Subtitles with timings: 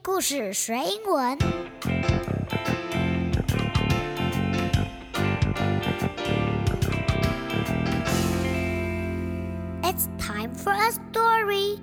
[0.00, 1.36] 故事学英文。
[9.82, 11.78] It's time for a story.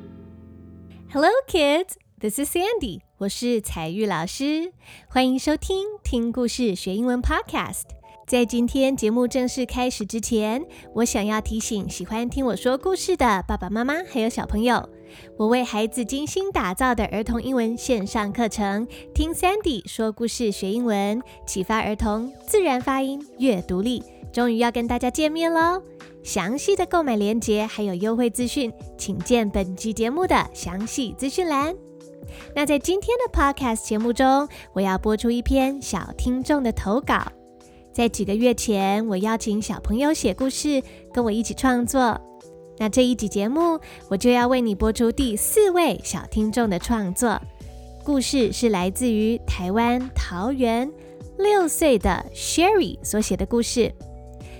[1.11, 1.93] Hello, kids.
[2.19, 3.01] This is Sandy.
[3.17, 4.73] 我是彩玉老师，
[5.07, 7.83] 欢迎收听听故事学英文 Podcast。
[8.28, 10.63] 在今天节目正式开始之前，
[10.96, 14.87] 我想要提醒喜欢听我说故事的爸爸妈妈还有小朋友，
[15.37, 25.81] 我为孩子精心打造的儿童英文线上课程《听 Sandy 说故事学英文》，启发儿童自然发音、阅读力，终于要跟大家见面喽！
[26.21, 31.73] 详细的购买链接还有优惠资讯，请见本集节目的详细资讯栏。
[32.55, 37.31] 那在今天的 Podcast 节目中，我要播出一篇小听众的投稿。
[37.91, 42.28] 在几个月前，我邀请小朋友写故事，跟我一起创作。
[42.79, 47.37] 那这一集节目，我就要为你播出第四位小听众的创作
[48.05, 50.89] 故事，是来自于台湾桃园
[51.37, 53.93] 六岁的 Sherry 所写的故事。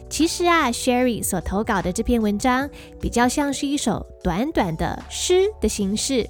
[0.10, 6.28] 其实啊，Sherry 所投稿的这篇文章比较像是一首短短的诗的形式。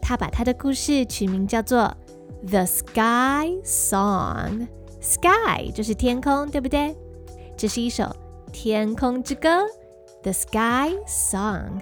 [0.00, 1.92] 他把他的故事取名叫做
[2.48, 4.60] 《The Sky Song》。
[5.00, 6.94] Sky 就是天空，对不对？
[7.56, 8.14] 这是一首
[8.52, 9.64] 天空之歌
[10.25, 11.81] ，The Sky Song。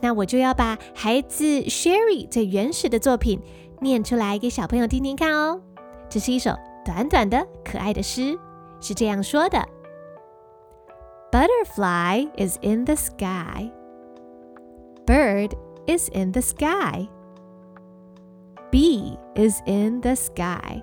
[0.00, 3.40] 那我就要把孩子 Sherry 最原始的作品
[3.80, 5.60] 念出来给小朋友听听看哦。
[6.08, 8.38] 这是一首短短的可爱的诗，
[8.80, 9.66] 是这样说的：
[11.30, 13.70] Butterfly is in the sky.
[15.06, 15.52] Bird
[15.86, 17.08] is in the sky.
[18.70, 20.82] Bee is in the sky.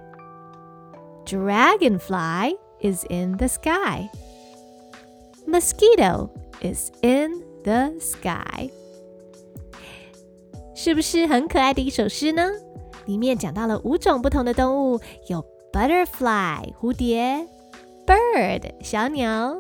[1.26, 4.10] Dragonfly is in the sky.
[5.46, 6.30] Mosquito
[6.63, 8.71] is in the sky.
[10.75, 12.51] 是不是很可爱的一首诗呢？
[13.07, 17.47] 里面讲到了五种不同的动物，有 butterfly 蝴蝶
[18.07, 19.57] ，bird 小鸟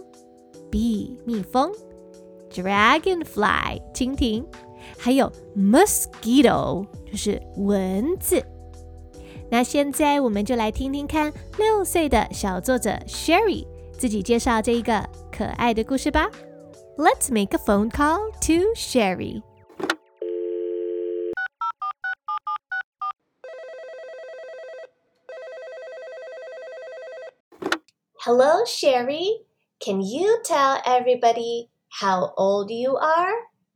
[0.71, 1.71] ，bee 蜜蜂
[2.51, 4.45] ，dragonfly 蜻蜓，
[4.99, 8.43] 还有 mosquito 就是蚊子。
[9.51, 16.31] 那现在我们就来听听看六岁的小作者 Sherry 自己介绍这一个可爱的故事吧。
[16.99, 19.43] Let's make a phone call to Sherry.
[28.21, 29.39] Hello, Sherry.
[29.81, 33.33] Can you tell everybody how old you are?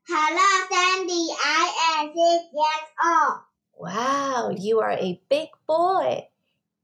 [0.07, 1.27] Hello, Sandy.
[1.43, 3.39] I am six years old.
[3.79, 6.29] Wow, you are a big boy.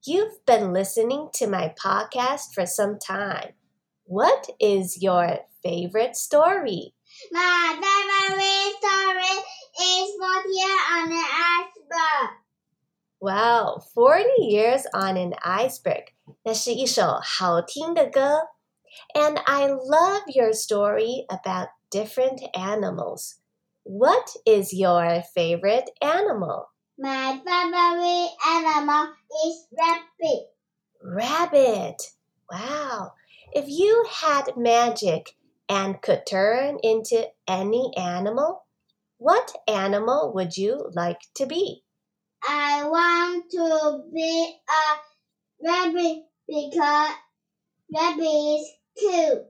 [0.07, 3.51] You've been listening to my podcast for some time.
[4.05, 6.94] What is your favorite story?
[7.32, 9.38] My favorite story
[9.82, 11.26] is 40 Years on an
[11.58, 12.30] Iceberg.
[13.20, 16.14] Wow, 40 Years on an Iceberg.
[16.44, 18.50] 那是一首好听的歌.
[19.14, 23.36] And I love your story about different animals.
[23.84, 26.68] What is your favorite animal?
[27.00, 29.14] My favorite animal
[29.46, 30.50] is rabbit.
[31.02, 32.12] Rabbit.
[32.52, 33.14] Wow.
[33.54, 35.36] If you had magic
[35.72, 38.66] and could turn into any animal,
[39.18, 41.84] what animal would you like to be?
[42.48, 47.14] I want to be a rabbit because
[47.94, 49.44] rabbit is cute.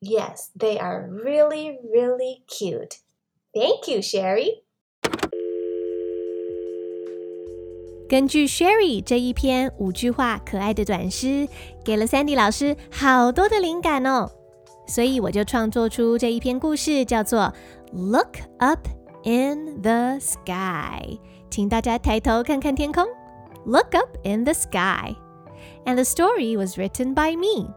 [0.00, 3.00] Yes, they are really, really cute.
[3.54, 4.64] Thank you, Sherry.
[8.08, 11.46] 根据 Sherry 这一篇五句话可爱的短诗，
[11.84, 14.32] 给了 Sandy 老师好多的灵感哦，
[14.87, 17.41] 所以我就创作出这一篇故事，叫做
[17.91, 18.87] 《Look Up
[19.23, 21.01] in the Sky》。
[21.49, 23.05] 请大家抬头看看天空
[23.65, 25.15] ，Look up in the sky。
[25.85, 27.73] And the story was written by me。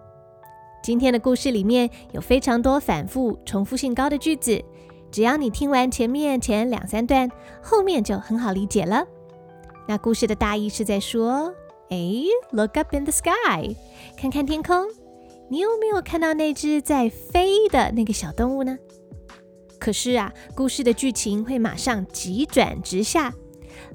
[0.82, 4.62] 今天的故事里面有非常多反复、重复性高的句子，
[5.10, 7.30] 只要你听完前面前两三段，
[7.62, 9.04] 后面就很好理解了。
[9.86, 11.52] 那故事的大意是在说，
[11.90, 11.96] 哎
[12.52, 13.74] ，look up in the sky，
[14.16, 14.86] 看看天空，
[15.50, 18.78] 你有没有看到那只在飞的那个小动物呢？
[19.78, 23.32] 可是啊，故事的剧情会马上急转直下，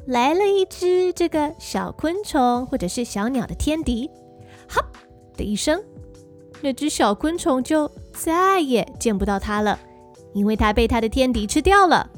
[0.07, 4.09] 来了一只这个小昆虫或者是小鸟的天敌，
[4.67, 4.81] 哈
[5.37, 5.83] 的一声，
[6.61, 9.79] 那只小昆虫就再也见不到它了，
[10.33, 12.09] 因为它被它的天敌吃掉了。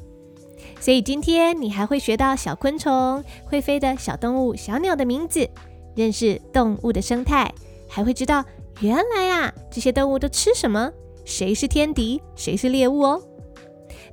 [0.80, 5.50] 所以今天你还会学到小昆虫、会飞的小动物、小鸟的名字，
[5.96, 7.52] 认识动物的生态，
[7.90, 8.46] 还会知道
[8.81, 10.93] 原来啊这些动物都吃什么，
[11.25, 13.23] 谁是天敌，谁是猎物哦。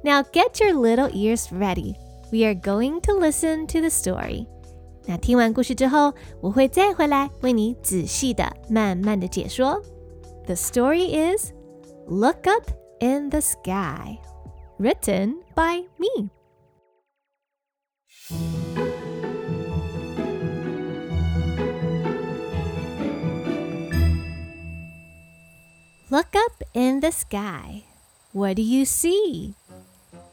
[0.03, 1.95] Now get your little ears ready.
[2.31, 4.47] We are going to listen to the story.
[5.05, 9.81] 那听完故事之后，我会再回来为你仔细的、慢慢的解说。
[10.45, 11.51] The story is
[12.07, 12.69] Look Up
[12.99, 14.17] in the Sky,
[14.77, 16.29] written by me.
[26.12, 27.84] Look up in the sky.
[28.32, 29.54] What do you see?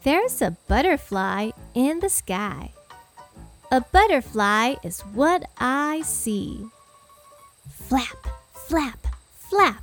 [0.03, 2.73] There's a butterfly in the sky.
[3.71, 6.65] A butterfly is what I see.
[7.71, 9.81] Flap, flap, flap.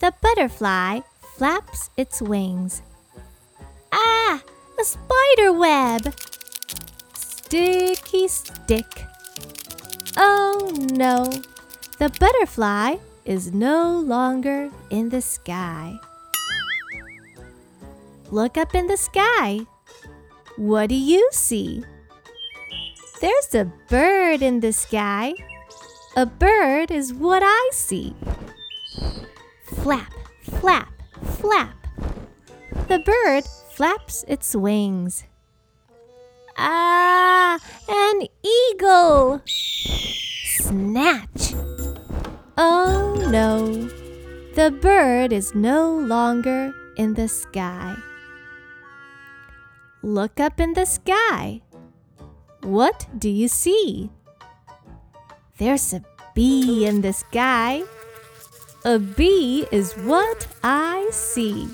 [0.00, 1.00] The butterfly
[1.38, 2.82] flaps its wings.
[3.94, 4.42] Ah,
[4.78, 6.12] a spider web!
[7.14, 9.06] Sticky stick.
[10.18, 11.32] Oh no,
[11.96, 15.98] the butterfly is no longer in the sky.
[18.30, 19.60] Look up in the sky.
[20.56, 21.84] What do you see?
[23.20, 25.34] There's a bird in the sky.
[26.16, 28.14] A bird is what I see.
[29.64, 30.92] Flap, flap,
[31.38, 31.76] flap.
[32.88, 35.24] The bird flaps its wings.
[36.58, 37.58] Ah,
[37.88, 39.40] an eagle!
[39.46, 41.31] Snatch!
[42.64, 43.90] Oh no,
[44.54, 47.96] the bird is no longer in the sky.
[50.00, 51.60] Look up in the sky.
[52.62, 54.10] What do you see?
[55.58, 56.04] There's a
[56.36, 57.82] bee in the sky.
[58.84, 61.66] A bee is what I see.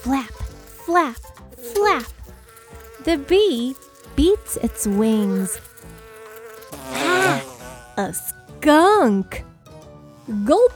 [0.00, 0.32] Flap,
[0.86, 1.20] flap,
[1.74, 2.08] flap.
[3.04, 3.76] The bee
[4.16, 5.60] beats its wings.
[6.72, 7.44] Ah,
[7.98, 8.14] a
[8.66, 9.44] skunk!
[10.44, 10.74] Gulp!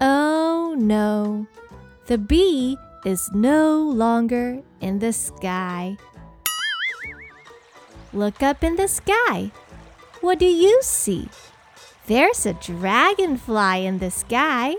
[0.00, 1.48] Oh no,
[2.06, 5.98] the bee is no longer in the sky.
[8.12, 9.50] Look up in the sky.
[10.20, 11.28] What do you see?
[12.06, 14.76] There's a dragonfly in the sky.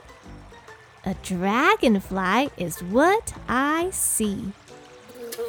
[1.04, 4.54] A dragonfly is what I see.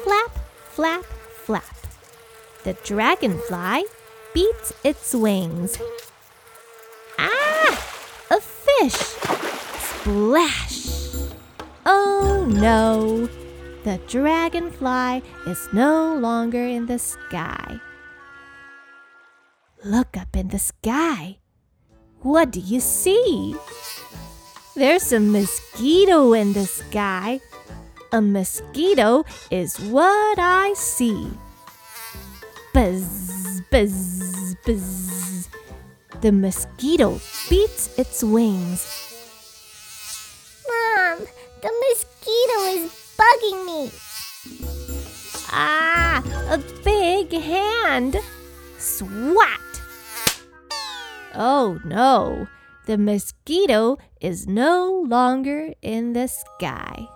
[0.03, 0.31] Flap,
[0.75, 1.05] flap,
[1.45, 1.77] flap.
[2.65, 3.85] The dragonfly
[4.33, 5.79] beats its wings.
[7.17, 7.73] Ah!
[8.29, 9.17] A fish!
[10.07, 10.87] Splash!
[11.85, 13.27] Oh no!
[13.83, 17.81] The dragonfly is no longer in the sky.
[19.83, 21.39] Look up in the sky.
[22.21, 23.53] What do you see?
[24.77, 27.41] There's a mosquito in the sky.
[28.13, 31.27] A mosquito is what I see.
[32.73, 35.49] Buzz, buzz, buzz.
[36.21, 37.19] The mosquito
[37.49, 39.06] beats its wings.
[41.59, 43.91] The mosquito is bugging me.
[45.49, 46.21] Ah,
[46.51, 48.17] a big hand.
[48.77, 49.81] Swat!
[51.33, 52.47] Oh no,
[52.85, 57.07] the mosquito is no longer in the sky.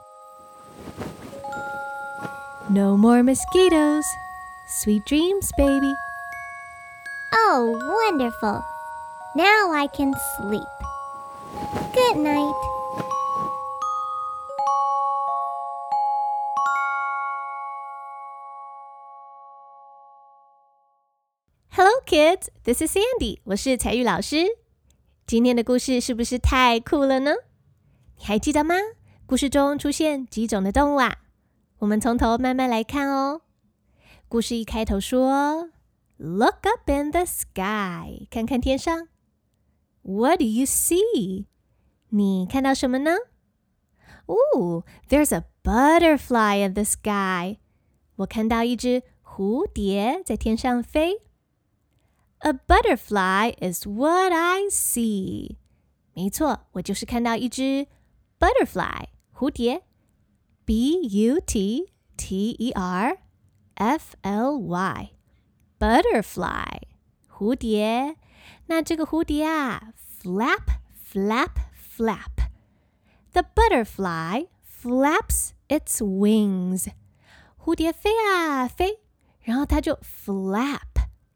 [2.70, 4.06] No more mosquitoes.
[4.82, 5.94] Sweet dreams, baby.
[7.34, 7.78] Oh,
[8.10, 8.66] wonderful.
[9.36, 10.64] Now I can sleep.
[11.94, 12.71] Good night.
[22.06, 22.50] Kids.
[22.64, 23.40] This is Sandy.
[23.46, 24.46] 我是彩玉老师。
[25.26, 27.34] 今天的故事是不是太酷了呢？
[28.18, 28.76] 你还记得吗？
[29.26, 31.20] 故事中出现几种的动物啊？
[31.80, 33.42] 我们从头慢慢来看哦。
[34.28, 35.70] 故事一开头说
[36.18, 39.08] ：“Look up in the sky，看看天上。
[40.02, 41.46] What do you see？
[42.10, 43.16] 你看到什么呢？
[44.26, 47.60] 哦，There's a butterfly in the sky。
[48.18, 51.22] 我看到一只蝴蝶在天上飞。
[52.41, 55.57] A butterfly is what I see。
[56.15, 57.87] 没错，我就是看到一只
[58.39, 59.83] butterfly 蝴蝶，
[60.65, 63.19] b u t t e r
[63.75, 65.11] f l y
[65.79, 66.81] butterfly
[67.31, 68.17] 蝴蝶。
[68.67, 69.93] 那这个蝴蝶啊，
[70.23, 70.81] flap
[71.13, 71.51] flap
[71.97, 76.89] flap。The butterfly flaps its wings。
[77.59, 79.01] 蝴蝶飞啊飞，
[79.41, 80.90] 然后它就 flap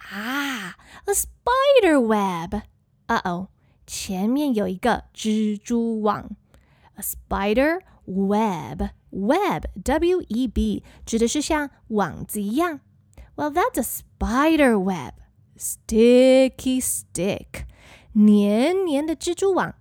[0.00, 2.62] 啊，a spider web，
[3.06, 3.48] 啊哦，
[3.86, 6.36] 前面有一个蜘蛛网，
[6.94, 8.90] a spider web，web，w
[10.28, 12.80] e b，指的是像网子一样。
[13.34, 15.14] Well, that's a spider web.
[15.58, 17.66] Sticky stick，
[18.12, 19.74] 黏黏的蜘蛛网，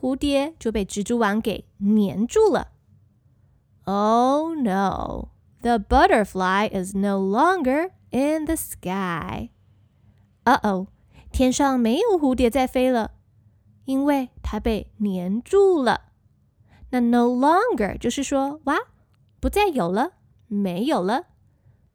[0.00, 2.72] 蝴蝶就被蜘蛛网给黏住了。
[3.84, 5.28] Oh no!
[5.60, 9.50] The butterfly is no longer in the sky.
[10.44, 10.86] Uh oh，
[11.30, 13.12] 天上没有蝴蝶在飞了，
[13.84, 16.12] 因为它被粘住了。
[16.90, 18.76] 那 no longer 就是说，哇，
[19.40, 20.12] 不再有了，
[20.48, 21.26] 没有了。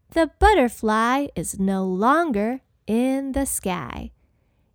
[0.10, 4.12] The butterfly is no longer in the sky，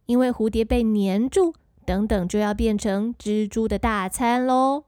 [0.07, 1.55] 因为蝴蝶被粘住，
[1.87, 4.85] 等等就要变成蜘蛛的大餐喽。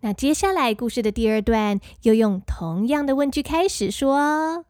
[0.00, 4.64] 那接下来故事的第二段又用同样的问句开始说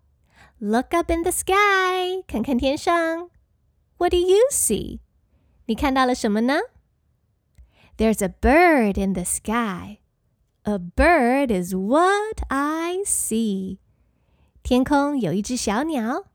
[0.65, 3.31] ：“Look up in the sky，看看天上。
[3.99, 5.01] What do you see？
[5.67, 6.59] 你看到了什么呢？
[7.97, 9.99] There's a bird in the sky.
[10.63, 13.79] A bird is what I see.
[14.63, 16.27] 天空有一只小鸟。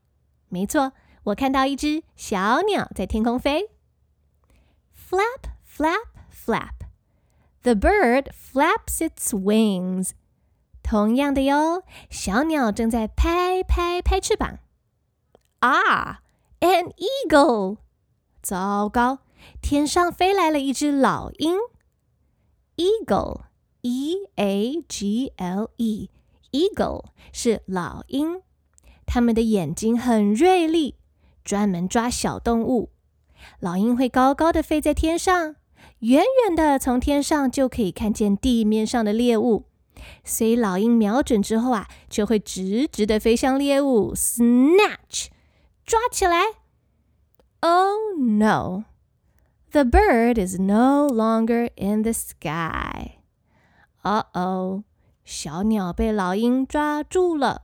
[0.48, 0.92] 没错，
[1.24, 3.70] 我看到一只小鸟在天空飞。
[4.94, 6.86] Flap, flap, flap.
[7.62, 10.10] The bird flaps its wings。
[10.83, 14.59] 同样的哟，小鸟正在拍拍拍翅膀。
[15.59, 16.21] 啊
[16.59, 17.77] ，an eagle！
[18.41, 19.19] 糟糕，
[19.61, 21.55] 天上飞来了一只老鹰。
[22.77, 28.41] Eagle，e a g l e，eagle 是老鹰，
[29.05, 30.95] 它们的眼睛很锐利，
[31.43, 32.89] 专门抓小动物。
[33.59, 35.55] 老鹰会高高的飞在天上。
[35.99, 39.65] 远远的从天上就可以看见地面上的猎物，
[40.23, 45.27] 所以老鹰瞄准之后啊，就会直直的飞向猎物，snatch，
[45.85, 46.41] 抓起来。
[47.61, 48.85] Oh no!
[49.71, 53.19] The bird is no longer in the sky.
[54.03, 54.81] Uh oh!
[55.23, 57.63] 小鸟被老鹰抓住了，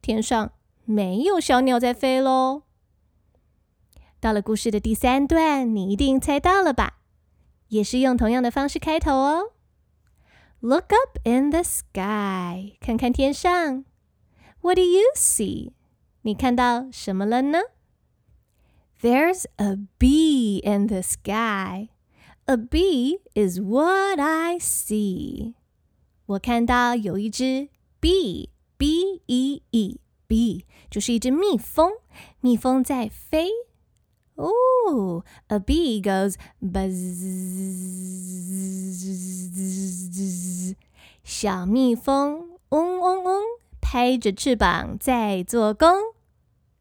[0.00, 0.52] 天上
[0.84, 2.62] 没有小鸟在飞喽。
[4.20, 6.98] 到了故事的第三段，你一定猜到了吧？
[7.68, 9.52] 也是用同样的方式开头哦。
[10.61, 13.85] Look up in the sky，看看天上。
[14.61, 15.71] What do you see？
[16.23, 17.59] 你看到什么了呢？
[19.01, 21.89] There's a bee in the sky.
[22.45, 25.53] A bee is what I see.
[26.25, 27.69] 我看到有一只
[28.01, 31.91] bee，b e e，bee 就是一只蜜蜂，
[32.41, 33.51] 蜜蜂在飞。
[34.39, 36.93] Ooh, a bee goes buzz.
[41.23, 43.41] 小蜜蜂嗡嗡嗡，
[43.81, 45.89] 拍着翅膀在做工。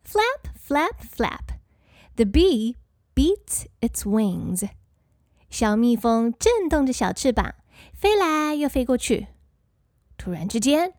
[0.04, 1.56] Flap, flap, flap.
[2.14, 2.76] The bee
[3.14, 4.68] beats its wings.
[5.50, 7.54] 小蜜蜂震动着小翅膀，
[7.94, 9.28] 飞来又飞过去。
[10.18, 10.92] 突然之间，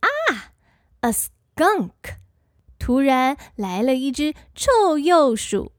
[0.00, 0.52] 啊，
[1.00, 1.90] a skunk！
[2.78, 5.72] 突然来了一只臭鼬鼠。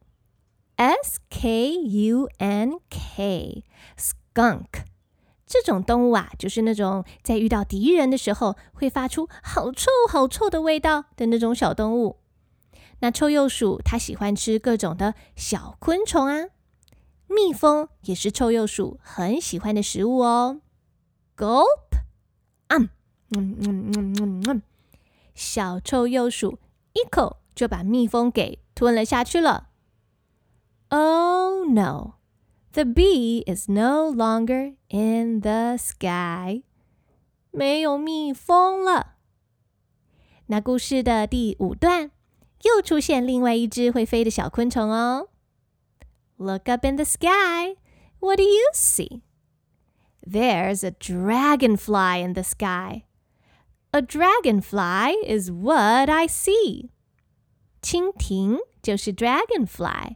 [0.77, 4.67] S K U N K，skunk，
[5.47, 12.19] 这种动物啊，就是那种在遇到敌人的时候会发出好臭好臭的味道的那种小动物。
[13.01, 16.49] 那臭鼬鼠它喜欢吃各种的小昆虫啊，
[17.29, 20.61] 蜜蜂也是臭鼬鼠很喜欢的食物哦。
[21.37, 21.67] Gulp，
[22.69, 22.89] 嗯
[23.31, 24.63] 嗯嗯嗯嗯嗯，
[25.35, 26.59] 小臭鼬鼠
[26.95, 29.69] 一口就把蜜蜂给吞了下去了。
[30.94, 32.16] Oh no,
[32.74, 36.64] the bee is no longer in the sky.
[37.52, 39.16] 没有蜜蜂了。
[40.48, 42.12] 那故事的第五段
[42.64, 45.30] 又出现另外一只会飞的小昆虫哦。
[46.38, 47.76] Look up in the sky.
[48.20, 49.22] What do you see?
[50.26, 53.04] There's a dragonfly in the sky.
[53.92, 56.90] A dragonfly is what I see.
[57.82, 60.16] 蜻蜓就是 dragonfly。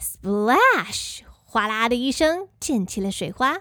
[0.00, 1.20] Splash！
[1.44, 3.58] 哗啦的一声，溅起了水花，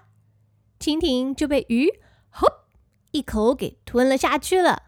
[0.79, 1.89] 蜻蜓就被鱼
[2.29, 2.47] “吼”
[3.11, 4.83] 一口给吞了下去了。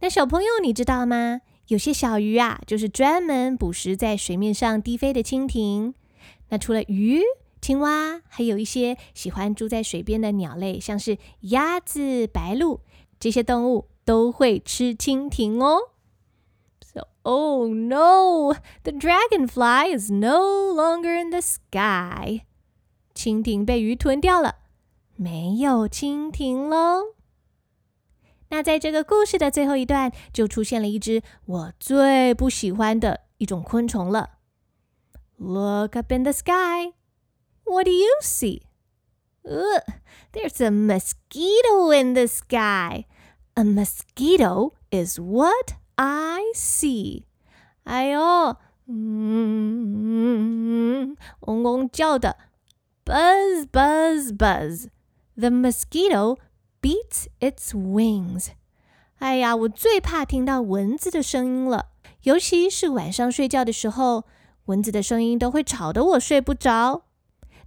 [0.00, 1.40] 那小朋友，你知道吗？
[1.66, 5.94] 有些小鱼啊，就是专门捕食在水面上低飞的蜻蜓。
[6.48, 7.20] 那除了鱼、
[7.60, 12.80] 青蛙，还有一些喜欢住在水边的鸟类，像是鸭子、白鹭，
[13.20, 15.76] 这些动物都会吃蜻蜓哦。
[17.27, 22.45] So, oh no, the dragonfly is no longer in the sky.
[23.13, 24.55] 蜻蜓被鱼吞掉了，
[25.15, 27.15] 没有蜻蜓喽。
[28.49, 34.37] 那在这个故事的最后一段，就出现了一只我最不喜欢的一种昆虫了。
[35.37, 36.93] Look up in the sky.
[37.65, 38.61] What do you see?
[39.45, 39.83] Ugh,
[40.31, 43.05] there's a mosquito in the sky.
[43.55, 47.24] A mosquito is what I see.
[47.82, 49.16] 哎呦，嗯，
[51.40, 52.36] 嗡嗡叫的
[53.04, 54.86] ，buzz buzz buzz.
[55.36, 56.36] The mosquito
[56.80, 58.50] beats its wings.
[59.18, 61.86] 哎呀，我最怕听到蚊子的声音了，
[62.22, 64.22] 尤其是晚上睡觉的时候，
[64.66, 67.02] 蚊子的声音都会吵得我睡不着。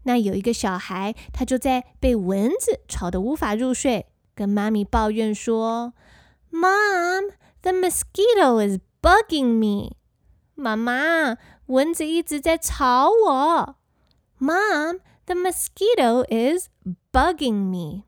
[0.03, 5.93] 那有一个小孩，他就在被蚊子吵得无法入睡，跟妈咪抱怨说
[6.51, 9.95] ：“Mom, the mosquito is bugging me。”
[10.55, 11.37] 妈妈，
[11.67, 13.75] 蚊子一直在吵我。
[14.39, 16.67] Mom, the mosquito is
[17.11, 18.03] bugging me。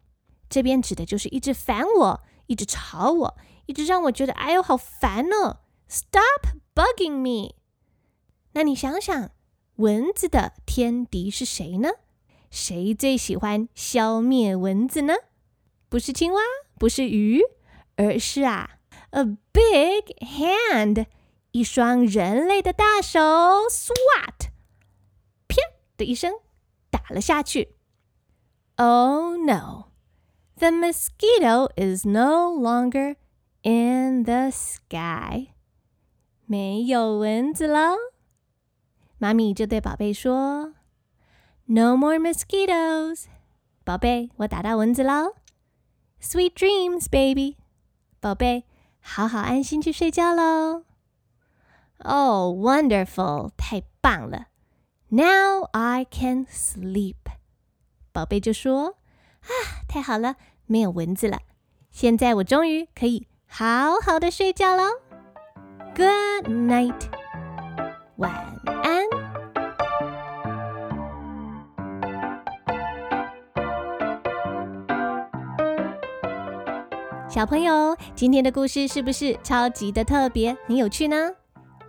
[0.49, 5.61] 这边指的就是一直烦我，一直吵我，一直让我觉得哎呦好烦哦。
[5.87, 7.55] Stop bugging me。
[8.53, 9.31] 那你想想，
[9.77, 11.89] 蚊子的天敌是谁呢？
[12.51, 15.15] 谁最喜欢消灭蚊子呢？
[15.89, 16.41] 不是青蛙，
[16.77, 17.41] 不是鱼，
[17.95, 18.77] 而是啊
[19.12, 21.06] ，a big hand，
[21.52, 23.20] 一双人类的大手，
[23.70, 24.50] swat，
[25.46, 25.56] 啪
[25.96, 26.32] 的一声
[26.90, 27.76] 打了下去。
[28.76, 33.16] Oh no！The mosquito is no longer
[33.62, 35.48] in the sky.
[36.46, 37.96] 没有蚊子了。
[39.18, 40.74] 妈咪就对宝贝说：“
[41.66, 43.24] No more mosquitoes。”
[43.84, 45.34] 宝贝，我打到蚊子喽。
[46.22, 47.56] Sweet dreams, baby。
[48.20, 48.64] 宝贝，
[49.05, 50.85] 好好安心去睡觉喽。
[51.99, 53.51] Oh, wonderful！
[53.57, 54.47] 太棒了。
[55.09, 57.15] Now I can sleep。
[58.11, 58.95] 宝贝就说
[59.43, 59.49] ：“啊，
[59.87, 61.41] 太好了，没有蚊子了，
[61.91, 64.83] 现在我终于可以好好的睡觉喽。
[65.95, 67.01] Good night，
[68.15, 68.33] 晚
[68.65, 68.72] 安
[77.33, 81.31] 小朋友，今天的故事是不是超级的特别，很有趣呢？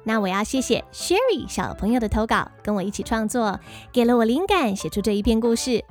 [0.03, 3.61] 那我要谢谢 Sherry 小朋友的投稿，跟我一起创作，
[3.93, 5.85] 给了我灵感，写出这一篇故事。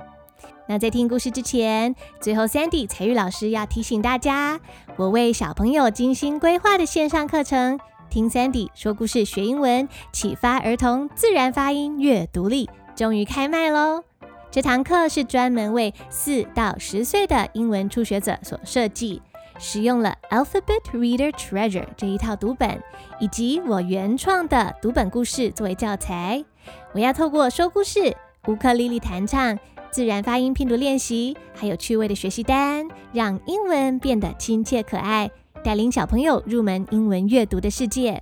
[0.66, 4.58] 那在听故事之前，最后 Sandy 彩玉老师要提醒大家，
[4.96, 7.78] 我为小朋友精心规划的线上课程
[8.10, 14.02] 《听 Sandy 说故事学英文》，启发儿童自然发音阅读力，终于开卖喽！
[14.50, 19.22] 这堂课是专门为四到十岁的英文初学者所设计，
[19.58, 22.82] 使用了 Alphabet Reader Treasure 这一套读本，
[23.20, 26.44] 以及我原创的读本故事作为教材。
[26.92, 29.58] 我要透过说故事、乌克丽丽弹唱。
[29.90, 35.30] 自然发音拼读练习，还有趣味的学习单，让英文变得亲切可爱，
[35.62, 38.20] 带领小朋友入门英文阅读的世界。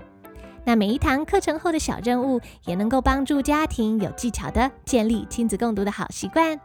[0.66, 6.60] 那每一堂课程后的小任务，也能够帮助家庭有技巧的建立亲子共读的好习惯。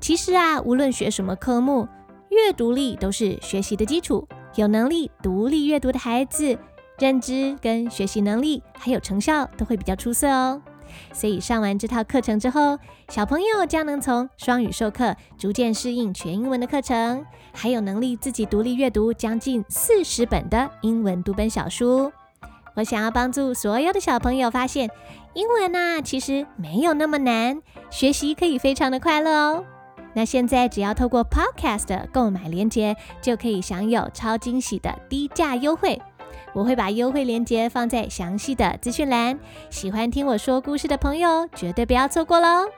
[0.00, 1.86] 其实啊，无论学什么科目，
[2.30, 4.26] 阅读力都是学习的基础。
[4.54, 6.58] 有能力独立阅读的孩子，
[6.98, 10.60] 认知跟学习能力还有成效都会比较出色哦。
[11.12, 22.10] 所以上完这套课程之后，小朋友将能从双语授课逐渐适应全英文的课程，还有能力自己独立阅读将近四十本的英文读本小书。
[22.74, 24.90] 我想要帮助所有的小朋友发现，
[25.34, 27.60] 英文呐其实没有那么难，
[27.90, 29.64] 学习可以非常的快乐哦。
[30.14, 36.00] 那现在只要透过 Podcast 购买链接，就可以享有超惊喜的低价优惠。
[36.54, 39.38] 我会把优惠链接放在详细的资讯栏，
[39.70, 42.68] 喜欢听我说故事的朋友绝对不要错过喽。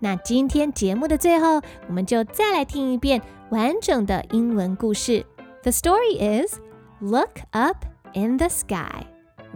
[0.00, 5.24] 那今天节目的最后，我们就再来听一遍完整的英文故事。
[5.62, 6.58] The story is
[7.00, 9.06] Look Up in the Sky,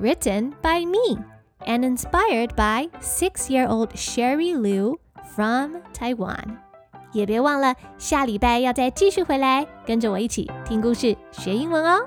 [0.01, 1.19] written by me
[1.67, 5.01] and inspired by six-year-old Sherry Liu
[5.35, 6.66] from Taiwan.
[7.17, 12.07] 也别忘了下礼拜要再继续回来，跟着我一起听故事学英文哦。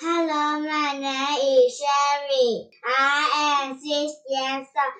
[0.00, 2.70] Hello, my name is Sherry.
[2.82, 4.94] I am six years old.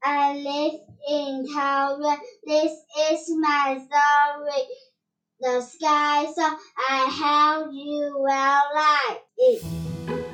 [0.00, 2.18] I live in Taiwan.
[2.44, 2.72] This
[3.12, 4.66] is my story.
[5.40, 10.25] the sky, so I hope you will like it.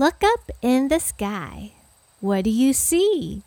[0.00, 1.72] Look up in the sky.
[2.20, 3.42] What do you see?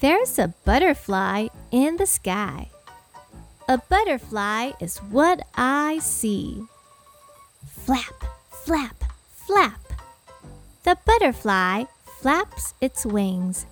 [0.00, 2.70] There's a butterfly in the sky.
[3.68, 6.62] A butterfly is what I see.
[7.68, 8.24] Flap,
[8.64, 9.78] flap, flap.
[10.84, 11.84] The butterfly
[12.22, 13.66] flaps its wings.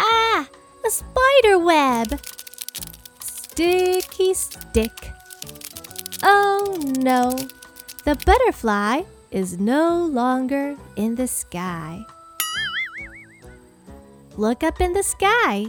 [0.00, 0.48] Ah,
[0.84, 2.18] a spider web!
[3.20, 5.12] Sticky stick.
[6.24, 7.38] Oh no,
[8.02, 12.04] the butterfly is no longer in the sky.
[14.36, 15.66] Look up in the sky.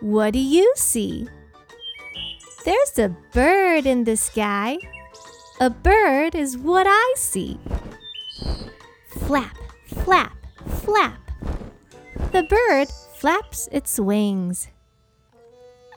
[0.00, 1.28] What do you see?
[2.64, 4.78] There's a bird in the sky.
[5.60, 7.58] A bird is what I see.
[9.08, 10.36] Flap, flap,
[10.82, 11.20] flap.
[12.32, 14.68] The bird flaps its wings.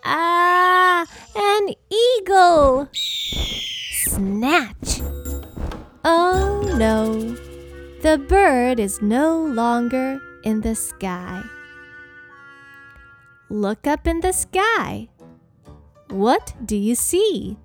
[0.05, 1.05] Ah,
[1.35, 2.87] an eagle!
[2.93, 4.98] Snatch!
[6.05, 7.35] Oh no,
[8.01, 11.43] the bird is no longer in the sky.
[13.49, 15.09] Look up in the sky.
[16.09, 17.57] What do you see?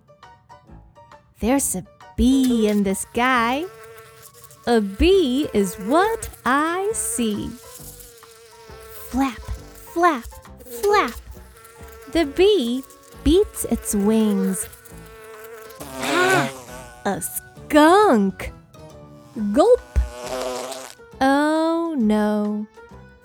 [1.41, 3.67] There's a bee in the sky.
[4.67, 7.49] A bee is what I see.
[9.11, 9.41] Flap,
[9.93, 10.25] flap,
[10.83, 11.15] flap.
[12.13, 12.83] The bee
[13.23, 14.67] beats its wings.
[16.01, 16.51] Ah,
[17.05, 17.21] a
[17.75, 18.53] skunk!
[19.53, 19.83] Gulp!
[21.21, 22.69] Oh no,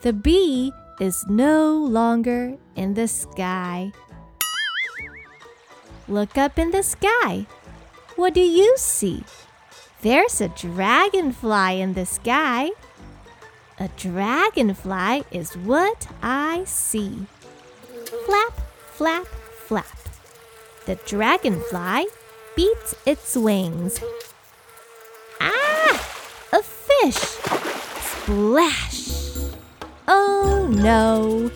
[0.01, 3.93] the bee is no longer in the sky.
[6.07, 7.45] Look up in the sky.
[8.15, 9.23] What do you see?
[10.01, 12.71] There's a dragonfly in the sky.
[13.79, 17.27] A dragonfly is what I see.
[18.25, 18.53] Flap,
[18.97, 19.27] flap,
[19.67, 19.99] flap.
[20.88, 22.07] The dragonfly
[22.55, 24.01] beats its wings.
[27.01, 27.15] Fish!
[27.15, 29.09] Splash!
[30.07, 31.49] Oh no!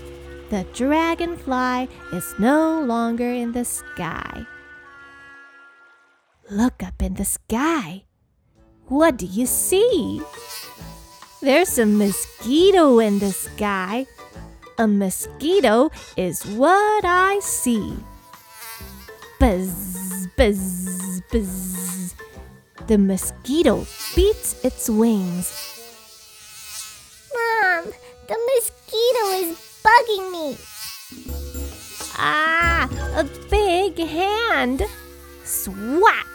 [0.50, 4.46] The dragonfly is no longer in the sky.
[6.50, 8.04] Look up in the sky.
[8.88, 10.22] What do you see?
[11.42, 14.06] There's a mosquito in the sky.
[14.78, 17.98] A mosquito is what I see.
[19.40, 22.16] Buzz, buzz, buzz.
[22.86, 25.48] The mosquito beats its wings.
[27.34, 27.86] Mom,
[28.28, 30.58] the mosquito is bugging me.
[32.18, 34.84] Ah, a big hand.
[35.46, 36.28] Swat!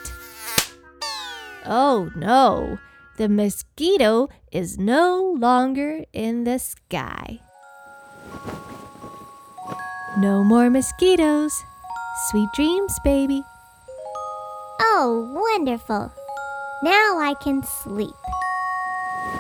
[1.67, 2.79] Oh no,
[3.19, 7.41] the mosquito is no longer in the sky.
[10.17, 11.53] No more mosquitoes.
[12.31, 13.43] Sweet dreams, baby.
[14.81, 16.11] Oh, wonderful.
[16.81, 18.15] Now I can sleep.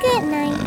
[0.03, 0.58] Good night.